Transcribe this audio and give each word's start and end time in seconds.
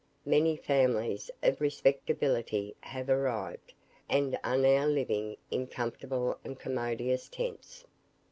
Many 0.25 0.57
families 0.57 1.29
of 1.43 1.61
respectability 1.61 2.75
have 2.81 3.07
arrived, 3.07 3.71
and 4.09 4.35
are 4.43 4.57
now 4.57 4.87
living 4.87 5.37
in 5.51 5.67
comfortable 5.67 6.39
and 6.43 6.57
commodious 6.57 7.29
tents. 7.29 7.85